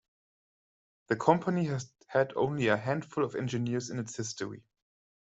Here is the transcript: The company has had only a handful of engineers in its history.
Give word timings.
The 1.09 1.15
company 1.15 1.65
has 1.65 1.93
had 2.07 2.33
only 2.35 2.69
a 2.69 2.75
handful 2.75 3.23
of 3.23 3.35
engineers 3.35 3.91
in 3.91 3.99
its 3.99 4.17
history. 4.17 4.63